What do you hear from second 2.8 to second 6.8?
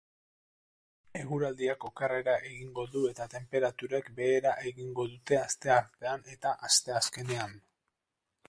du eta tenperaturek behera egingo dute asteartean eta